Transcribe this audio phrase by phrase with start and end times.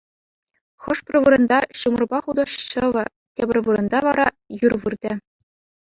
[0.85, 3.05] Хӑш-пӗр вырӑнта ҫумӑрпа хутӑш ҫӑвӗ,
[3.41, 4.27] тепӗр вырӑнта вара
[4.65, 5.13] юр выртӗ.